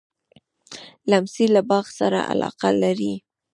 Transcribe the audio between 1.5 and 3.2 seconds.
له باغ سره علاقه لري.